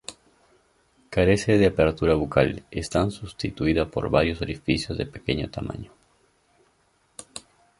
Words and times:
Carece 1.11 1.59
de 1.59 1.67
abertura 1.67 2.15
bucal, 2.15 2.63
estando 2.71 3.11
sustituida 3.11 3.85
por 3.87 4.09
varios 4.09 4.41
orificios 4.41 4.97
de 4.97 5.05
pequeño 5.05 5.47
tamaño. 5.51 5.91